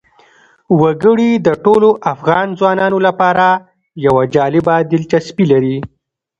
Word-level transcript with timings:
وګړي 0.81 1.31
د 1.47 1.49
ټولو 1.65 1.89
افغان 2.13 2.47
ځوانانو 2.59 2.97
لپاره 3.07 3.47
یوه 4.05 4.23
جالبه 4.35 4.75
دلچسپي 4.91 5.45
لري. 5.51 5.77